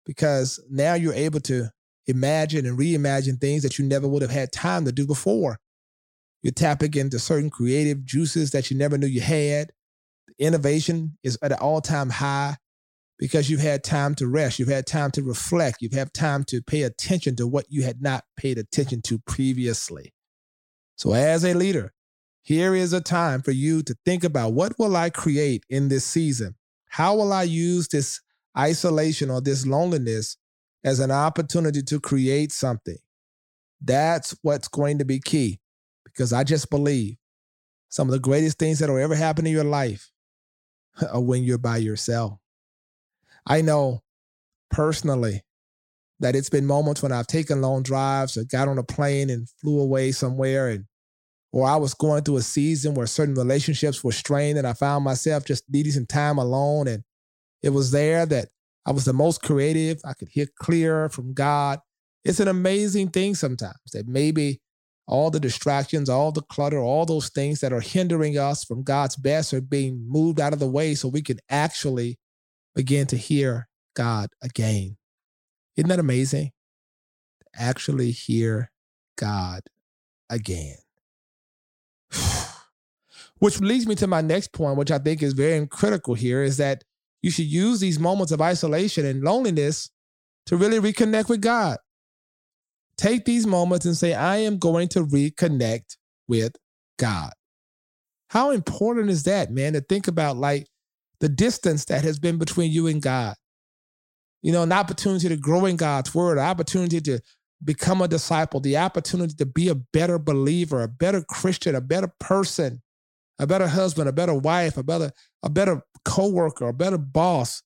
because 0.04 0.62
now 0.70 0.94
you're 0.94 1.14
able 1.14 1.40
to 1.40 1.70
imagine 2.06 2.66
and 2.66 2.78
reimagine 2.78 3.40
things 3.40 3.62
that 3.62 3.78
you 3.78 3.84
never 3.84 4.08
would 4.08 4.22
have 4.22 4.30
had 4.30 4.50
time 4.50 4.84
to 4.86 4.92
do 4.92 5.06
before. 5.06 5.58
You're 6.42 6.52
tapping 6.52 6.94
into 6.94 7.18
certain 7.18 7.50
creative 7.50 8.04
juices 8.04 8.50
that 8.52 8.70
you 8.70 8.76
never 8.76 8.96
knew 8.96 9.06
you 9.06 9.20
had. 9.20 9.72
Innovation 10.38 11.18
is 11.22 11.38
at 11.42 11.52
an 11.52 11.58
all 11.58 11.80
time 11.80 12.10
high 12.10 12.56
because 13.18 13.50
you've 13.50 13.60
had 13.60 13.82
time 13.82 14.14
to 14.16 14.28
rest. 14.28 14.58
You've 14.58 14.68
had 14.68 14.86
time 14.86 15.10
to 15.12 15.22
reflect. 15.22 15.78
You've 15.80 15.92
had 15.92 16.14
time 16.14 16.44
to 16.44 16.62
pay 16.62 16.82
attention 16.82 17.36
to 17.36 17.46
what 17.46 17.66
you 17.68 17.82
had 17.82 18.00
not 18.00 18.24
paid 18.36 18.58
attention 18.58 19.02
to 19.02 19.18
previously. 19.18 20.14
So, 20.96 21.12
as 21.12 21.44
a 21.44 21.54
leader, 21.54 21.92
here 22.42 22.74
is 22.74 22.92
a 22.92 23.00
time 23.00 23.42
for 23.42 23.50
you 23.50 23.82
to 23.82 23.96
think 24.04 24.24
about 24.24 24.52
what 24.52 24.78
will 24.78 24.96
I 24.96 25.10
create 25.10 25.64
in 25.68 25.88
this 25.88 26.04
season? 26.04 26.54
How 26.88 27.14
will 27.14 27.32
I 27.32 27.42
use 27.42 27.88
this 27.88 28.20
isolation 28.56 29.30
or 29.30 29.40
this 29.40 29.66
loneliness 29.66 30.36
as 30.84 31.00
an 31.00 31.10
opportunity 31.10 31.82
to 31.82 32.00
create 32.00 32.52
something? 32.52 32.96
That's 33.80 34.36
what's 34.42 34.68
going 34.68 34.98
to 34.98 35.04
be 35.04 35.20
key 35.20 35.60
because 36.04 36.32
I 36.32 36.44
just 36.44 36.70
believe 36.70 37.16
some 37.88 38.08
of 38.08 38.12
the 38.12 38.18
greatest 38.18 38.58
things 38.58 38.78
that 38.78 38.88
will 38.88 38.98
ever 38.98 39.14
happen 39.14 39.46
in 39.46 39.52
your 39.52 39.64
life 39.64 40.10
when 41.14 41.44
you're 41.44 41.58
by 41.58 41.78
yourself. 41.78 42.38
I 43.46 43.62
know 43.62 44.02
personally 44.70 45.42
that 46.20 46.36
it's 46.36 46.50
been 46.50 46.66
moments 46.66 47.02
when 47.02 47.12
I've 47.12 47.26
taken 47.26 47.62
long 47.62 47.82
drives 47.82 48.36
or 48.36 48.44
got 48.44 48.68
on 48.68 48.78
a 48.78 48.82
plane 48.82 49.30
and 49.30 49.48
flew 49.60 49.80
away 49.80 50.12
somewhere 50.12 50.68
and 50.68 50.84
or 51.52 51.66
I 51.66 51.76
was 51.76 51.94
going 51.94 52.22
through 52.24 52.36
a 52.36 52.42
season 52.42 52.94
where 52.94 53.06
certain 53.06 53.34
relationships 53.34 54.04
were 54.04 54.12
strained 54.12 54.58
and 54.58 54.66
I 54.66 54.74
found 54.74 55.04
myself 55.04 55.44
just 55.44 55.64
needing 55.70 55.92
some 55.92 56.06
time 56.06 56.38
alone. 56.38 56.88
And 56.88 57.04
it 57.62 57.70
was 57.70 57.90
there 57.90 58.26
that 58.26 58.48
I 58.84 58.92
was 58.92 59.06
the 59.06 59.14
most 59.14 59.42
creative. 59.42 59.98
I 60.04 60.12
could 60.12 60.28
hear 60.28 60.46
clear 60.60 61.08
from 61.08 61.32
God. 61.32 61.80
It's 62.24 62.40
an 62.40 62.48
amazing 62.48 63.08
thing 63.10 63.34
sometimes 63.34 63.78
that 63.94 64.06
maybe 64.06 64.60
all 65.08 65.30
the 65.30 65.40
distractions, 65.40 66.10
all 66.10 66.30
the 66.30 66.42
clutter, 66.42 66.78
all 66.78 67.06
those 67.06 67.30
things 67.30 67.60
that 67.60 67.72
are 67.72 67.80
hindering 67.80 68.36
us 68.36 68.62
from 68.62 68.82
God's 68.82 69.16
best 69.16 69.54
are 69.54 69.60
being 69.62 70.04
moved 70.06 70.38
out 70.38 70.52
of 70.52 70.58
the 70.58 70.68
way 70.68 70.94
so 70.94 71.08
we 71.08 71.22
can 71.22 71.38
actually 71.48 72.18
begin 72.74 73.06
to 73.06 73.16
hear 73.16 73.68
God 73.96 74.28
again. 74.42 74.98
Isn't 75.76 75.88
that 75.88 75.98
amazing? 75.98 76.52
To 77.40 77.62
actually 77.62 78.10
hear 78.10 78.70
God 79.16 79.62
again. 80.28 80.76
which 83.38 83.60
leads 83.60 83.86
me 83.86 83.94
to 83.94 84.06
my 84.06 84.20
next 84.20 84.52
point, 84.52 84.76
which 84.76 84.90
I 84.90 84.98
think 84.98 85.22
is 85.22 85.32
very 85.32 85.66
critical 85.66 86.12
here, 86.12 86.42
is 86.42 86.58
that 86.58 86.84
you 87.22 87.30
should 87.30 87.46
use 87.46 87.80
these 87.80 87.98
moments 87.98 88.30
of 88.30 88.42
isolation 88.42 89.06
and 89.06 89.24
loneliness 89.24 89.90
to 90.46 90.56
really 90.56 90.78
reconnect 90.78 91.30
with 91.30 91.40
God. 91.40 91.78
Take 92.98 93.24
these 93.24 93.46
moments 93.46 93.86
and 93.86 93.96
say, 93.96 94.12
I 94.12 94.38
am 94.38 94.58
going 94.58 94.88
to 94.88 95.04
reconnect 95.04 95.96
with 96.26 96.52
God. 96.98 97.32
How 98.30 98.50
important 98.50 99.08
is 99.08 99.22
that, 99.22 99.50
man, 99.50 99.72
to 99.72 99.80
think 99.80 100.08
about 100.08 100.36
like 100.36 100.66
the 101.20 101.28
distance 101.28 101.86
that 101.86 102.02
has 102.02 102.18
been 102.18 102.38
between 102.38 102.72
you 102.72 102.88
and 102.88 103.00
God? 103.00 103.36
You 104.42 104.52
know, 104.52 104.64
an 104.64 104.72
opportunity 104.72 105.28
to 105.28 105.36
grow 105.36 105.64
in 105.64 105.76
God's 105.76 106.14
word, 106.14 106.38
an 106.38 106.44
opportunity 106.44 107.00
to 107.00 107.20
become 107.64 108.02
a 108.02 108.08
disciple, 108.08 108.60
the 108.60 108.76
opportunity 108.76 109.34
to 109.34 109.46
be 109.46 109.68
a 109.68 109.74
better 109.74 110.18
believer, 110.18 110.82
a 110.82 110.88
better 110.88 111.22
Christian, 111.22 111.74
a 111.74 111.80
better 111.80 112.12
person, 112.20 112.82
a 113.38 113.46
better 113.46 113.68
husband, 113.68 114.08
a 114.08 114.12
better 114.12 114.34
wife, 114.34 114.76
a 114.76 114.82
better, 114.82 115.12
a 115.42 115.50
better 115.50 115.82
coworker, 116.04 116.68
a 116.68 116.72
better 116.72 116.98
boss. 116.98 117.62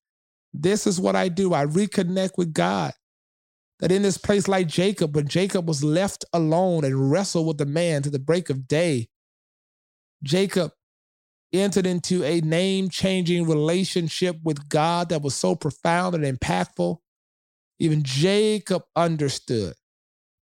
This 0.54 0.86
is 0.86 1.00
what 1.00 1.16
I 1.16 1.28
do. 1.28 1.54
I 1.54 1.64
reconnect 1.64 2.32
with 2.36 2.52
God 2.52 2.92
that 3.82 3.90
in 3.90 4.02
this 4.02 4.16
place 4.16 4.46
like 4.46 4.68
Jacob, 4.68 5.16
when 5.16 5.26
Jacob 5.26 5.66
was 5.66 5.82
left 5.82 6.24
alone 6.32 6.84
and 6.84 7.10
wrestled 7.10 7.48
with 7.48 7.58
the 7.58 7.66
man 7.66 8.00
to 8.02 8.10
the 8.10 8.20
break 8.20 8.48
of 8.48 8.68
day, 8.68 9.08
Jacob 10.22 10.70
entered 11.52 11.84
into 11.84 12.22
a 12.22 12.40
name 12.42 12.88
changing 12.88 13.44
relationship 13.44 14.36
with 14.44 14.68
God 14.68 15.08
that 15.08 15.20
was 15.20 15.34
so 15.34 15.56
profound 15.56 16.14
and 16.14 16.24
impactful. 16.24 16.98
Even 17.80 18.04
Jacob 18.04 18.84
understood 18.94 19.74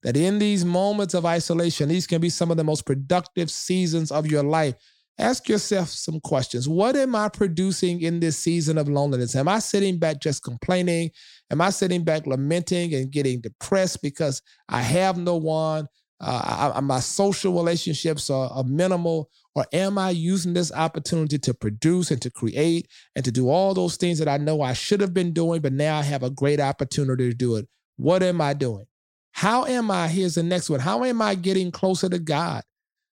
that 0.02 0.18
in 0.18 0.38
these 0.38 0.62
moments 0.62 1.14
of 1.14 1.24
isolation, 1.24 1.88
these 1.88 2.06
can 2.06 2.20
be 2.20 2.28
some 2.28 2.50
of 2.50 2.58
the 2.58 2.64
most 2.64 2.84
productive 2.84 3.50
seasons 3.50 4.12
of 4.12 4.30
your 4.30 4.42
life. 4.42 4.74
Ask 5.20 5.50
yourself 5.50 5.90
some 5.90 6.18
questions. 6.20 6.66
What 6.66 6.96
am 6.96 7.14
I 7.14 7.28
producing 7.28 8.00
in 8.00 8.20
this 8.20 8.38
season 8.38 8.78
of 8.78 8.88
loneliness? 8.88 9.36
Am 9.36 9.48
I 9.48 9.58
sitting 9.58 9.98
back 9.98 10.18
just 10.18 10.42
complaining? 10.42 11.10
Am 11.50 11.60
I 11.60 11.68
sitting 11.68 12.04
back 12.04 12.26
lamenting 12.26 12.94
and 12.94 13.10
getting 13.10 13.42
depressed 13.42 14.00
because 14.00 14.40
I 14.70 14.80
have 14.80 15.18
no 15.18 15.36
one? 15.36 15.88
Uh, 16.22 16.72
I, 16.74 16.80
my 16.80 17.00
social 17.00 17.52
relationships 17.52 18.30
are, 18.30 18.48
are 18.50 18.64
minimal. 18.64 19.28
Or 19.54 19.66
am 19.74 19.98
I 19.98 20.08
using 20.08 20.54
this 20.54 20.72
opportunity 20.72 21.38
to 21.38 21.52
produce 21.52 22.10
and 22.10 22.22
to 22.22 22.30
create 22.30 22.88
and 23.14 23.22
to 23.22 23.30
do 23.30 23.50
all 23.50 23.74
those 23.74 23.96
things 23.96 24.18
that 24.20 24.28
I 24.28 24.38
know 24.38 24.62
I 24.62 24.72
should 24.72 25.02
have 25.02 25.12
been 25.12 25.34
doing, 25.34 25.60
but 25.60 25.74
now 25.74 25.98
I 25.98 26.02
have 26.02 26.22
a 26.22 26.30
great 26.30 26.60
opportunity 26.60 27.28
to 27.28 27.36
do 27.36 27.56
it? 27.56 27.68
What 27.96 28.22
am 28.22 28.40
I 28.40 28.54
doing? 28.54 28.86
How 29.32 29.66
am 29.66 29.90
I? 29.90 30.08
Here's 30.08 30.36
the 30.36 30.42
next 30.42 30.70
one. 30.70 30.80
How 30.80 31.04
am 31.04 31.20
I 31.20 31.34
getting 31.34 31.70
closer 31.70 32.08
to 32.08 32.18
God? 32.18 32.62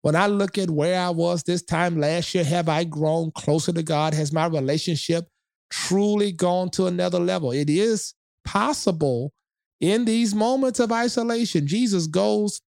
When 0.01 0.15
I 0.15 0.27
look 0.27 0.57
at 0.57 0.69
where 0.69 0.99
I 0.99 1.09
was 1.09 1.43
this 1.43 1.61
time 1.61 1.99
last 1.99 2.33
year, 2.33 2.43
have 2.43 2.67
I 2.67 2.83
grown 2.83 3.31
closer 3.31 3.71
to 3.71 3.83
God? 3.83 4.13
Has 4.13 4.33
my 4.33 4.47
relationship 4.47 5.27
truly 5.69 6.31
gone 6.31 6.69
to 6.71 6.87
another 6.87 7.19
level? 7.19 7.51
It 7.51 7.69
is 7.69 8.13
possible 8.43 9.31
in 9.79 10.05
these 10.05 10.33
moments 10.33 10.79
of 10.79 10.91
isolation. 10.91 11.67
Jesus 11.67 12.07
goes 12.07 12.61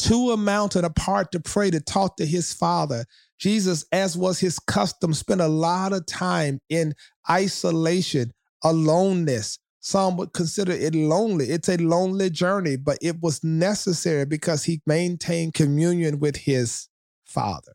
to 0.00 0.32
a 0.32 0.36
mountain 0.36 0.84
apart 0.84 1.30
to 1.32 1.40
pray 1.40 1.70
to 1.70 1.80
talk 1.80 2.16
to 2.16 2.26
his 2.26 2.52
father. 2.52 3.04
Jesus, 3.38 3.84
as 3.92 4.16
was 4.16 4.40
his 4.40 4.58
custom, 4.58 5.14
spent 5.14 5.40
a 5.40 5.48
lot 5.48 5.92
of 5.92 6.06
time 6.06 6.58
in 6.68 6.94
isolation, 7.30 8.32
aloneness. 8.62 9.58
Some 9.84 10.16
would 10.16 10.32
consider 10.32 10.72
it 10.72 10.94
lonely. 10.94 11.50
It's 11.50 11.68
a 11.68 11.76
lonely 11.76 12.30
journey, 12.30 12.76
but 12.76 12.96
it 13.02 13.20
was 13.20 13.44
necessary 13.44 14.24
because 14.24 14.64
he 14.64 14.80
maintained 14.86 15.52
communion 15.52 16.20
with 16.20 16.36
his 16.36 16.88
father. 17.26 17.74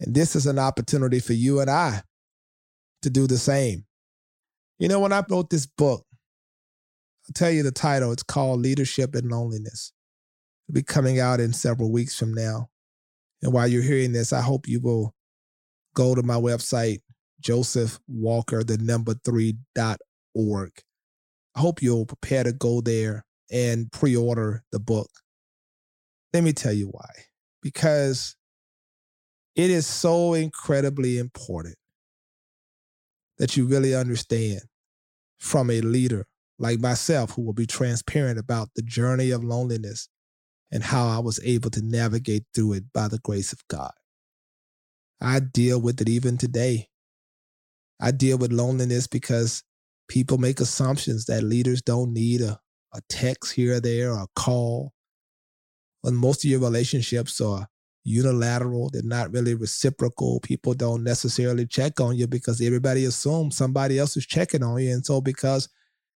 And 0.00 0.12
this 0.12 0.34
is 0.34 0.46
an 0.46 0.58
opportunity 0.58 1.20
for 1.20 1.34
you 1.34 1.60
and 1.60 1.70
I 1.70 2.02
to 3.02 3.10
do 3.10 3.28
the 3.28 3.38
same. 3.38 3.84
You 4.80 4.88
know, 4.88 4.98
when 4.98 5.12
I 5.12 5.22
wrote 5.30 5.50
this 5.50 5.66
book, 5.66 6.04
I'll 7.28 7.32
tell 7.32 7.52
you 7.52 7.62
the 7.62 7.70
title. 7.70 8.10
It's 8.10 8.24
called 8.24 8.60
Leadership 8.60 9.14
and 9.14 9.30
Loneliness. 9.30 9.92
It'll 10.68 10.74
be 10.74 10.82
coming 10.82 11.20
out 11.20 11.38
in 11.38 11.52
several 11.52 11.92
weeks 11.92 12.18
from 12.18 12.34
now. 12.34 12.70
And 13.40 13.52
while 13.52 13.68
you're 13.68 13.84
hearing 13.84 14.10
this, 14.10 14.32
I 14.32 14.40
hope 14.40 14.66
you 14.66 14.80
will 14.80 15.14
go 15.94 16.16
to 16.16 16.24
my 16.24 16.34
website, 16.34 17.02
Joseph 17.38 18.00
Walker, 18.08 18.64
the 18.64 18.78
number 18.78 19.14
three 19.24 19.58
dot 19.76 20.00
org. 20.34 20.72
I 21.56 21.60
hope 21.60 21.82
you'll 21.82 22.06
prepare 22.06 22.44
to 22.44 22.52
go 22.52 22.82
there 22.82 23.24
and 23.50 23.90
pre 23.90 24.14
order 24.14 24.62
the 24.72 24.78
book. 24.78 25.08
Let 26.34 26.44
me 26.44 26.52
tell 26.52 26.72
you 26.72 26.88
why. 26.88 27.08
Because 27.62 28.36
it 29.54 29.70
is 29.70 29.86
so 29.86 30.34
incredibly 30.34 31.18
important 31.18 31.76
that 33.38 33.56
you 33.56 33.66
really 33.66 33.94
understand 33.94 34.60
from 35.38 35.70
a 35.70 35.80
leader 35.80 36.26
like 36.58 36.78
myself 36.78 37.32
who 37.32 37.42
will 37.42 37.54
be 37.54 37.66
transparent 37.66 38.38
about 38.38 38.68
the 38.76 38.82
journey 38.82 39.30
of 39.30 39.42
loneliness 39.42 40.08
and 40.70 40.82
how 40.82 41.08
I 41.08 41.20
was 41.20 41.40
able 41.42 41.70
to 41.70 41.82
navigate 41.82 42.44
through 42.54 42.74
it 42.74 42.84
by 42.92 43.08
the 43.08 43.18
grace 43.18 43.52
of 43.52 43.66
God. 43.68 43.92
I 45.20 45.40
deal 45.40 45.80
with 45.80 46.00
it 46.02 46.08
even 46.08 46.36
today. 46.36 46.88
I 48.00 48.10
deal 48.10 48.36
with 48.36 48.52
loneliness 48.52 49.06
because 49.06 49.62
people 50.08 50.38
make 50.38 50.60
assumptions 50.60 51.26
that 51.26 51.42
leaders 51.42 51.82
don't 51.82 52.12
need 52.12 52.40
a, 52.40 52.58
a 52.94 53.00
text 53.08 53.52
here 53.52 53.76
or 53.76 53.80
there 53.80 54.12
or 54.12 54.22
a 54.22 54.28
call. 54.34 54.92
When 56.02 56.14
most 56.14 56.44
of 56.44 56.50
your 56.50 56.60
relationships 56.60 57.40
are 57.40 57.66
unilateral, 58.04 58.90
they're 58.90 59.02
not 59.02 59.32
really 59.32 59.54
reciprocal. 59.54 60.40
People 60.40 60.74
don't 60.74 61.02
necessarily 61.02 61.66
check 61.66 62.00
on 62.00 62.16
you 62.16 62.26
because 62.26 62.60
everybody 62.60 63.04
assumes 63.04 63.56
somebody 63.56 63.98
else 63.98 64.16
is 64.16 64.26
checking 64.26 64.62
on 64.62 64.80
you. 64.80 64.92
And 64.92 65.04
so, 65.04 65.20
because 65.20 65.68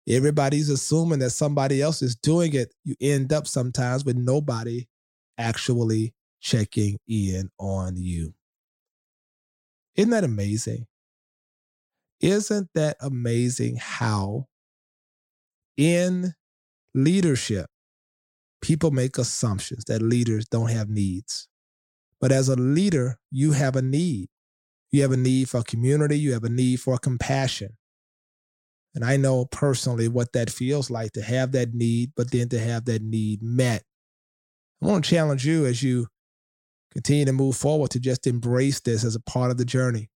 everybody's 0.07 0.69
assuming 0.69 1.19
that 1.19 1.31
somebody 1.31 1.81
else 1.81 2.01
is 2.01 2.15
doing 2.15 2.53
it, 2.53 2.73
you 2.85 2.95
end 3.01 3.33
up 3.33 3.47
sometimes 3.47 4.05
with 4.05 4.15
nobody 4.15 4.87
actually 5.37 6.13
checking 6.39 6.97
in 7.07 7.49
on 7.59 7.97
you. 7.97 8.33
Isn't 9.95 10.11
that 10.11 10.23
amazing? 10.23 10.87
Isn't 12.21 12.69
that 12.75 12.97
amazing 13.01 13.77
how 13.77 14.47
in 15.77 16.33
leadership, 16.93 17.67
people 18.61 18.91
make 18.91 19.17
assumptions 19.17 19.85
that 19.85 20.01
leaders 20.01 20.47
don't 20.47 20.69
have 20.69 20.89
needs. 20.89 21.47
But 22.19 22.31
as 22.31 22.49
a 22.49 22.55
leader, 22.55 23.17
you 23.31 23.53
have 23.53 23.75
a 23.75 23.81
need. 23.81 24.29
You 24.91 25.01
have 25.01 25.11
a 25.11 25.17
need 25.17 25.49
for 25.49 25.63
community, 25.63 26.19
you 26.19 26.33
have 26.33 26.43
a 26.43 26.49
need 26.49 26.81
for 26.81 26.97
compassion. 26.97 27.77
And 28.93 29.05
I 29.05 29.15
know 29.15 29.45
personally 29.45 30.09
what 30.09 30.33
that 30.33 30.49
feels 30.49 30.91
like 30.91 31.13
to 31.13 31.21
have 31.21 31.53
that 31.53 31.73
need, 31.73 32.11
but 32.15 32.29
then 32.29 32.49
to 32.49 32.59
have 32.59 32.85
that 32.85 33.01
need 33.01 33.41
met. 33.41 33.83
I 34.83 34.87
want 34.87 35.05
to 35.05 35.09
challenge 35.09 35.45
you 35.45 35.65
as 35.65 35.81
you 35.81 36.07
Continue 36.91 37.25
to 37.25 37.31
move 37.31 37.55
forward 37.55 37.89
to 37.91 37.99
just 37.99 38.27
embrace 38.27 38.81
this 38.81 39.05
as 39.05 39.15
a 39.15 39.21
part 39.21 39.49
of 39.49 39.57
the 39.57 39.65
journey. 39.65 40.09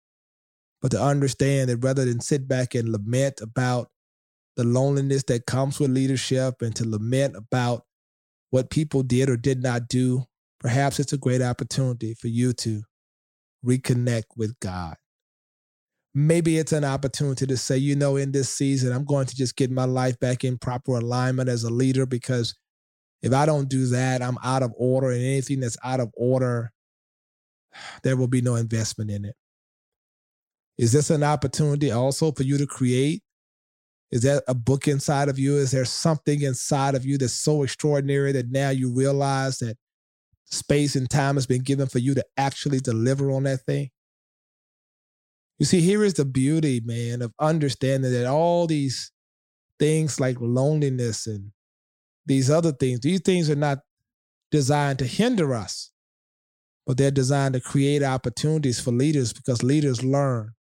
But 0.84 0.90
to 0.90 1.02
understand 1.02 1.70
that 1.70 1.78
rather 1.78 2.04
than 2.04 2.20
sit 2.20 2.46
back 2.46 2.74
and 2.74 2.90
lament 2.90 3.40
about 3.40 3.88
the 4.54 4.64
loneliness 4.64 5.22
that 5.28 5.46
comes 5.46 5.80
with 5.80 5.90
leadership 5.90 6.60
and 6.60 6.76
to 6.76 6.86
lament 6.86 7.36
about 7.36 7.84
what 8.50 8.68
people 8.68 9.02
did 9.02 9.30
or 9.30 9.38
did 9.38 9.62
not 9.62 9.88
do, 9.88 10.24
perhaps 10.60 11.00
it's 11.00 11.14
a 11.14 11.16
great 11.16 11.40
opportunity 11.40 12.12
for 12.12 12.28
you 12.28 12.52
to 12.52 12.82
reconnect 13.64 14.24
with 14.36 14.60
God. 14.60 14.96
Maybe 16.14 16.58
it's 16.58 16.72
an 16.72 16.84
opportunity 16.84 17.46
to 17.46 17.56
say, 17.56 17.78
you 17.78 17.96
know, 17.96 18.16
in 18.16 18.32
this 18.32 18.50
season, 18.50 18.92
I'm 18.92 19.06
going 19.06 19.24
to 19.24 19.34
just 19.34 19.56
get 19.56 19.70
my 19.70 19.86
life 19.86 20.20
back 20.20 20.44
in 20.44 20.58
proper 20.58 20.98
alignment 20.98 21.48
as 21.48 21.64
a 21.64 21.70
leader 21.70 22.04
because 22.04 22.54
if 23.22 23.32
I 23.32 23.46
don't 23.46 23.70
do 23.70 23.86
that, 23.86 24.20
I'm 24.20 24.36
out 24.44 24.62
of 24.62 24.74
order, 24.76 25.12
and 25.12 25.22
anything 25.22 25.60
that's 25.60 25.78
out 25.82 26.00
of 26.00 26.12
order, 26.14 26.72
there 28.02 28.18
will 28.18 28.28
be 28.28 28.42
no 28.42 28.56
investment 28.56 29.10
in 29.10 29.24
it. 29.24 29.34
Is 30.76 30.92
this 30.92 31.10
an 31.10 31.22
opportunity 31.22 31.90
also 31.90 32.32
for 32.32 32.42
you 32.42 32.58
to 32.58 32.66
create? 32.66 33.22
Is 34.10 34.22
that 34.22 34.42
a 34.48 34.54
book 34.54 34.88
inside 34.88 35.28
of 35.28 35.38
you? 35.38 35.56
Is 35.56 35.70
there 35.70 35.84
something 35.84 36.42
inside 36.42 36.94
of 36.94 37.04
you 37.04 37.18
that's 37.18 37.32
so 37.32 37.62
extraordinary 37.62 38.32
that 38.32 38.50
now 38.50 38.70
you 38.70 38.92
realize 38.92 39.58
that 39.58 39.76
space 40.46 40.94
and 40.94 41.08
time 41.08 41.34
has 41.36 41.46
been 41.46 41.62
given 41.62 41.88
for 41.88 41.98
you 41.98 42.14
to 42.14 42.24
actually 42.36 42.80
deliver 42.80 43.30
on 43.30 43.44
that 43.44 43.62
thing? 43.62 43.90
You 45.58 45.66
see, 45.66 45.80
here 45.80 46.04
is 46.04 46.14
the 46.14 46.24
beauty, 46.24 46.80
man, 46.84 47.22
of 47.22 47.32
understanding 47.38 48.12
that 48.12 48.26
all 48.26 48.66
these 48.66 49.12
things 49.78 50.18
like 50.18 50.36
loneliness 50.40 51.26
and 51.26 51.52
these 52.26 52.50
other 52.50 52.72
things, 52.72 53.00
these 53.00 53.20
things 53.20 53.48
are 53.50 53.56
not 53.56 53.78
designed 54.50 54.98
to 55.00 55.06
hinder 55.06 55.54
us, 55.54 55.90
but 56.86 56.96
they're 56.96 57.10
designed 57.10 57.54
to 57.54 57.60
create 57.60 58.02
opportunities 58.02 58.80
for 58.80 58.92
leaders 58.92 59.32
because 59.32 59.62
leaders 59.62 60.02
learn 60.02 60.52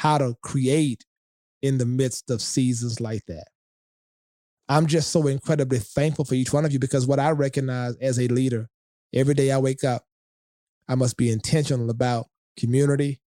how 0.00 0.16
to 0.16 0.34
create 0.42 1.04
in 1.60 1.76
the 1.76 1.84
midst 1.84 2.30
of 2.30 2.40
seasons 2.40 3.02
like 3.02 3.22
that. 3.28 3.48
I'm 4.66 4.86
just 4.86 5.10
so 5.10 5.26
incredibly 5.26 5.78
thankful 5.78 6.24
for 6.24 6.34
each 6.34 6.54
one 6.54 6.64
of 6.64 6.72
you 6.72 6.78
because 6.78 7.06
what 7.06 7.20
I 7.20 7.32
recognize 7.32 7.96
as 7.96 8.18
a 8.18 8.26
leader, 8.28 8.70
every 9.12 9.34
day 9.34 9.52
I 9.52 9.58
wake 9.58 9.84
up, 9.84 10.06
I 10.88 10.94
must 10.94 11.18
be 11.18 11.30
intentional 11.30 11.90
about 11.90 12.28
community. 12.58 13.20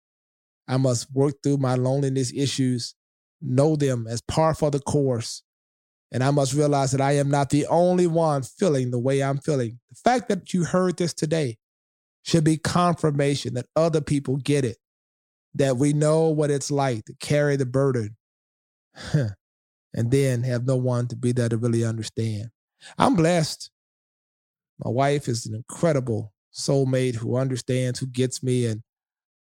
I 0.68 0.77
must 0.77 1.13
work 1.13 1.36
through 1.44 1.58
my 1.58 1.75
loneliness 1.75 2.34
issues, 2.36 2.96
know 3.39 3.75
them 3.75 4.08
as 4.10 4.22
par 4.22 4.56
for 4.56 4.72
the 4.72 4.80
course, 4.80 5.44
and 6.12 6.24
I 6.24 6.32
must 6.32 6.56
realize 6.56 6.92
that 6.94 7.01
I 7.01 7.18
am 7.18 7.30
not 7.30 7.51
the 7.51 7.68
only 7.68 8.08
one 8.08 8.42
feeling 8.42 8.89
the 8.89 8.98
way 8.98 9.22
I'm 9.22 9.38
feeling. 9.38 9.80
The 9.92 10.10
fact 10.10 10.27
that 10.30 10.56
you 10.56 10.63
heard 10.63 10.98
this 10.98 11.13
today 11.13 11.58
should 12.24 12.44
be 12.44 12.58
confirmation 12.58 13.53
that 13.53 13.68
other 13.75 14.01
people 14.01 14.38
get 14.38 14.65
it, 14.65 14.77
that 15.56 15.78
we 15.78 15.94
know 15.94 16.30
what 16.30 16.52
it's 16.52 16.72
like 16.72 17.06
to 17.06 17.14
carry 17.20 17.56
the 17.56 17.66
burden 17.66 18.16
and 19.14 20.12
then 20.12 20.44
have 20.44 20.66
no 20.66 20.76
one 20.76 21.08
to 21.08 21.16
be 21.16 21.32
there 21.32 21.50
to 21.50 21.58
really 21.58 21.84
understand. 21.84 22.50
I'm 22.98 23.16
blessed. 23.16 23.70
My 24.84 24.90
wife 24.90 25.28
is 25.28 25.46
an 25.46 25.56
incredible 25.56 26.34
soulmate 26.54 27.16
who 27.16 27.38
understands, 27.38 28.00
who 28.00 28.08
gets 28.08 28.44
me, 28.44 28.66
and 28.66 28.82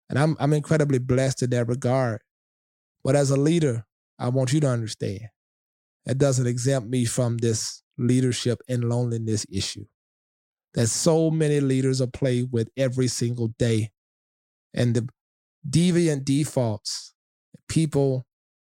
and 0.09 0.19
I'm 0.19 0.35
I'm 0.39 0.53
incredibly 0.53 0.99
blessed 0.99 1.43
in 1.43 1.51
that 1.51 1.67
regard. 1.67 2.21
But 3.03 3.15
as 3.15 3.31
a 3.31 3.37
leader, 3.37 3.85
I 4.19 4.29
want 4.29 4.53
you 4.53 4.59
to 4.61 4.67
understand 4.69 5.27
that 6.05 6.17
doesn't 6.17 6.47
exempt 6.47 6.89
me 6.89 7.05
from 7.05 7.37
this 7.37 7.83
leadership 7.97 8.61
and 8.67 8.89
loneliness 8.89 9.45
issue 9.51 9.85
that 10.73 10.87
so 10.87 11.29
many 11.29 11.59
leaders 11.59 12.01
are 12.01 12.07
played 12.07 12.49
with 12.51 12.69
every 12.77 13.07
single 13.07 13.49
day. 13.59 13.91
And 14.73 14.95
the 14.95 15.09
deviant 15.67 16.25
defaults 16.25 17.13
people 17.67 18.25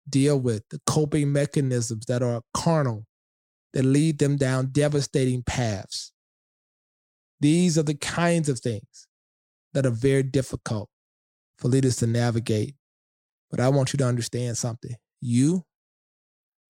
deal 0.10 0.40
with, 0.40 0.64
the 0.70 0.80
coping 0.88 1.32
mechanisms 1.32 2.06
that 2.08 2.22
are 2.22 2.42
carnal, 2.54 3.06
that 3.74 3.84
lead 3.84 4.20
them 4.20 4.36
down 4.38 4.70
devastating 4.72 5.44
paths. 5.44 6.12
These 7.40 7.78
are 7.78 7.84
the 7.84 7.96
kinds 7.96 8.50
of 8.50 8.60
things 8.60 9.08
that 9.74 9.86
are 9.86 9.92
very 9.92 10.24
difficult 10.24 10.90
for 11.58 11.68
leaders 11.68 11.98
to 11.98 12.08
navigate. 12.08 12.76
But 13.52 13.60
I 13.60 13.70
want 13.70 13.94
you 13.94 13.98
to 13.98 14.08
understand 14.08 14.58
something. 14.58 14.96
You 15.22 15.64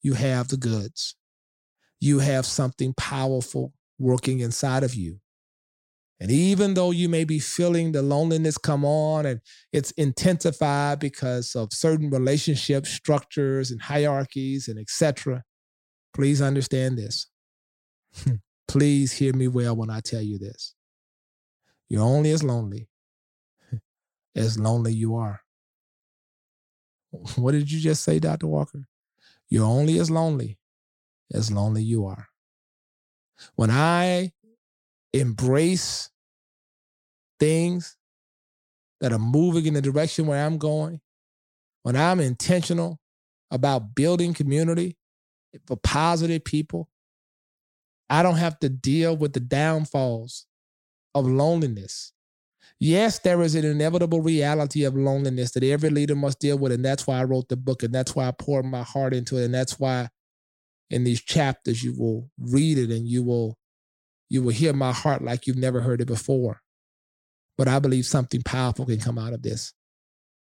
you 0.02 0.14
have 0.14 0.50
the 0.50 0.58
goods. 0.58 1.16
You 2.00 2.20
have 2.20 2.46
something 2.46 2.94
powerful 2.94 3.74
working 3.98 4.40
inside 4.40 4.84
of 4.84 4.94
you. 4.94 5.20
And 6.20 6.32
even 6.32 6.76
though 6.76 6.92
you 6.92 7.10
may 7.10 7.26
be 7.26 7.40
feeling 7.40 7.92
the 7.92 8.02
loneliness 8.02 8.58
come 8.58 8.86
on 8.86 9.26
and 9.26 9.42
it's 9.74 9.92
intensified 9.92 11.00
because 11.00 11.56
of 11.56 11.74
certain 11.74 12.10
relationship 12.10 12.86
structures 12.86 13.70
and 13.70 13.82
hierarchies 13.82 14.68
and 14.70 14.80
etc., 14.80 15.44
please 16.14 16.42
understand 16.42 16.98
this. 16.98 17.28
please 18.68 19.12
hear 19.12 19.34
me 19.34 19.48
well 19.50 19.76
when 19.76 19.90
I 19.90 20.00
tell 20.00 20.22
you 20.22 20.38
this. 20.40 20.74
You're 21.90 22.04
only 22.04 22.32
as 22.32 22.44
lonely 22.44 22.88
as 24.36 24.58
lonely 24.58 24.94
you 24.94 25.16
are. 25.16 25.42
What 27.36 27.52
did 27.52 27.72
you 27.72 27.80
just 27.80 28.04
say, 28.04 28.20
Dr. 28.20 28.48
Walker? 28.48 28.88
You're 29.50 29.66
only 29.66 30.00
as 30.00 30.10
lonely 30.10 30.58
as 31.34 31.52
lonely 31.52 31.84
you 31.84 32.06
are. 32.06 32.28
When 33.56 33.70
I 33.70 34.32
embrace 35.16 36.12
things 37.40 37.98
that 39.02 39.12
are 39.12 39.20
moving 39.20 39.66
in 39.66 39.74
the 39.74 39.82
direction 39.82 40.28
where 40.28 40.46
I'm 40.46 40.58
going, 40.58 41.02
when 41.84 41.96
I'm 41.96 42.20
intentional 42.20 43.00
about 43.52 43.96
building 43.96 44.34
community 44.34 44.98
for 45.68 45.78
positive 45.78 46.44
people, 46.46 46.90
I 48.10 48.24
don't 48.24 48.36
have 48.38 48.60
to 48.60 48.70
deal 48.70 49.16
with 49.18 49.34
the 49.34 49.40
downfalls 49.40 50.46
of 51.16 51.26
loneliness 51.28 52.14
Yes, 52.80 53.20
there 53.20 53.42
is 53.42 53.56
an 53.56 53.66
inevitable 53.66 54.22
reality 54.22 54.84
of 54.86 54.96
loneliness 54.96 55.52
that 55.54 55.64
every 55.64 55.90
leader 55.90 56.16
must 56.16 56.40
deal 56.40 56.58
with. 56.60 56.72
And 56.74 56.86
that's 56.86 57.08
why 57.08 57.20
I 57.20 57.26
wrote 57.26 57.50
the 57.50 57.58
book. 57.58 57.84
And 57.84 57.96
that's 57.96 58.16
why 58.16 58.28
I 58.28 58.32
poured 58.32 58.66
my 58.66 58.84
heart 58.84 59.14
into 59.14 59.38
it. 59.38 59.46
And 59.46 59.54
that's 59.54 59.80
why 59.80 60.10
in 60.90 61.04
these 61.04 61.22
chapters 61.22 61.84
you 61.84 61.94
will 61.98 62.32
read 62.40 62.78
it 62.78 62.92
and 62.92 63.08
you 63.08 63.24
will 63.24 63.58
you 64.30 64.42
will 64.42 64.54
hear 64.54 64.74
my 64.74 64.92
heart 64.92 65.24
like 65.24 65.48
you've 65.48 65.58
never 65.58 65.82
heard 65.82 66.02
it 66.02 66.08
before. 66.08 66.62
But 67.58 67.68
I 67.68 67.80
believe 67.80 68.06
something 68.06 68.42
powerful 68.44 68.86
can 68.86 69.00
come 69.00 69.18
out 69.18 69.34
of 69.34 69.42
this. 69.42 69.74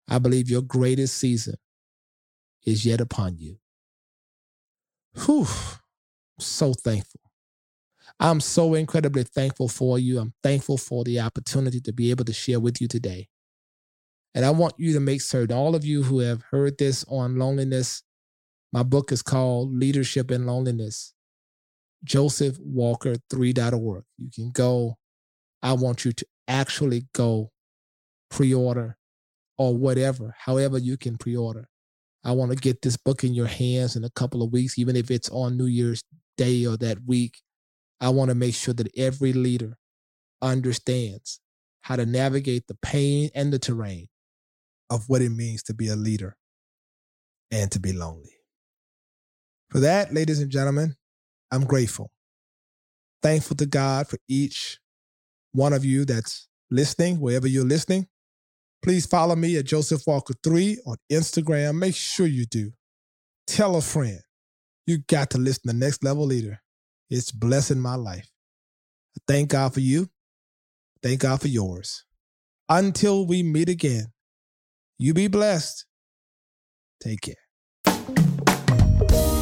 I 0.07 0.19
believe 0.19 0.49
your 0.49 0.61
greatest 0.61 1.17
season 1.17 1.55
is 2.65 2.85
yet 2.85 3.01
upon 3.01 3.37
you. 3.37 3.57
Whew. 5.25 5.47
So 6.39 6.73
thankful. 6.73 7.21
I'm 8.19 8.39
so 8.39 8.73
incredibly 8.75 9.23
thankful 9.23 9.67
for 9.67 9.97
you. 9.99 10.19
I'm 10.19 10.33
thankful 10.43 10.77
for 10.77 11.03
the 11.03 11.19
opportunity 11.19 11.79
to 11.81 11.93
be 11.93 12.11
able 12.11 12.25
to 12.25 12.33
share 12.33 12.59
with 12.59 12.81
you 12.81 12.87
today. 12.87 13.29
And 14.33 14.45
I 14.45 14.51
want 14.51 14.73
you 14.77 14.93
to 14.93 14.99
make 14.99 15.21
certain, 15.21 15.55
all 15.55 15.75
of 15.75 15.85
you 15.85 16.03
who 16.03 16.19
have 16.19 16.43
heard 16.51 16.77
this 16.77 17.05
on 17.07 17.37
loneliness, 17.37 18.03
my 18.73 18.83
book 18.83 19.11
is 19.11 19.21
called 19.21 19.73
Leadership 19.73 20.29
in 20.29 20.45
Loneliness. 20.45 21.14
JosephWalker3.org. 22.05 24.03
You 24.17 24.29
can 24.33 24.51
go. 24.51 24.97
I 25.61 25.73
want 25.73 26.05
you 26.05 26.11
to 26.13 26.25
actually 26.47 27.07
go 27.13 27.51
pre 28.29 28.53
order 28.53 28.97
or 29.57 29.75
whatever, 29.75 30.35
however 30.37 30.77
you 30.77 30.97
can 30.97 31.17
pre 31.17 31.35
order. 31.35 31.67
I 32.23 32.31
want 32.31 32.51
to 32.51 32.57
get 32.57 32.81
this 32.81 32.97
book 32.97 33.23
in 33.23 33.33
your 33.33 33.47
hands 33.47 33.95
in 33.95 34.03
a 34.03 34.09
couple 34.09 34.41
of 34.41 34.51
weeks, 34.51 34.79
even 34.79 34.95
if 34.95 35.11
it's 35.11 35.29
on 35.29 35.57
New 35.57 35.67
Year's 35.67 36.03
Day 36.37 36.65
or 36.65 36.77
that 36.77 37.05
week. 37.05 37.37
I 38.01 38.09
want 38.09 38.29
to 38.29 38.35
make 38.35 38.55
sure 38.55 38.73
that 38.73 38.89
every 38.97 39.31
leader 39.31 39.77
understands 40.41 41.39
how 41.81 41.95
to 41.95 42.05
navigate 42.05 42.67
the 42.67 42.77
pain 42.81 43.29
and 43.35 43.53
the 43.53 43.59
terrain 43.59 44.07
of 44.89 45.07
what 45.07 45.21
it 45.21 45.29
means 45.29 45.63
to 45.63 45.73
be 45.73 45.87
a 45.87 45.95
leader 45.95 46.35
and 47.51 47.71
to 47.71 47.79
be 47.79 47.93
lonely. 47.93 48.33
For 49.69 49.79
that, 49.79 50.13
ladies 50.13 50.39
and 50.39 50.51
gentlemen, 50.51 50.95
I'm 51.51 51.65
grateful. 51.65 52.11
Thankful 53.21 53.55
to 53.57 53.65
God 53.65 54.07
for 54.07 54.17
each 54.27 54.79
one 55.51 55.73
of 55.73 55.85
you 55.85 56.05
that's 56.05 56.47
listening, 56.69 57.19
wherever 57.19 57.47
you're 57.47 57.65
listening. 57.65 58.07
Please 58.83 59.05
follow 59.05 59.35
me 59.35 59.57
at 59.57 59.65
Joseph 59.65 60.03
Walker3 60.05 60.77
on 60.85 60.97
Instagram. 61.11 61.79
Make 61.79 61.95
sure 61.95 62.27
you 62.27 62.45
do. 62.45 62.71
Tell 63.47 63.75
a 63.75 63.81
friend. 63.81 64.19
You 64.85 64.99
got 65.07 65.31
to 65.31 65.37
listen 65.37 65.69
to 65.69 65.75
Next 65.75 66.03
Level 66.03 66.25
Leader. 66.25 66.61
It's 67.09 67.31
blessing 67.31 67.79
my 67.79 67.95
life. 67.95 68.29
Thank 69.27 69.49
God 69.49 69.73
for 69.73 69.79
you. 69.79 70.09
Thank 71.01 71.21
God 71.21 71.41
for 71.41 71.47
yours. 71.47 72.03
Until 72.69 73.25
we 73.25 73.43
meet 73.43 73.69
again, 73.69 74.07
you 74.97 75.13
be 75.13 75.27
blessed. 75.27 75.85
Take 77.01 77.21
care. 77.21 77.44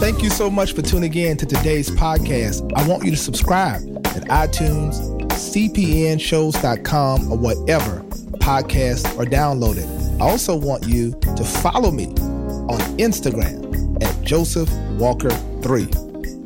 Thank 0.03 0.21
you 0.21 0.29
so 0.29 0.49
much 0.49 0.73
for 0.73 0.81
tuning 0.81 1.15
in 1.15 1.37
to 1.37 1.45
today's 1.45 1.89
podcast. 1.89 2.69
I 2.75 2.85
want 2.85 3.05
you 3.05 3.11
to 3.11 3.15
subscribe 3.15 3.81
at 4.07 4.23
iTunes, 4.23 4.95
cpnshows.com, 5.29 7.31
or 7.31 7.37
whatever 7.37 8.01
podcasts 8.39 9.17
are 9.17 9.23
downloaded. 9.23 9.87
I 10.19 10.29
also 10.29 10.57
want 10.57 10.85
you 10.85 11.11
to 11.37 11.43
follow 11.45 11.89
me 11.89 12.07
on 12.07 12.81
Instagram 12.97 14.03
at 14.03 14.21
Joseph 14.25 14.69
Walker 14.99 15.29
3. 15.29 15.87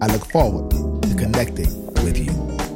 I 0.01 0.05
look 0.05 0.25
forward 0.25 0.69
to 0.69 1.15
connecting 1.15 1.87
with 2.03 2.19
you. 2.19 2.66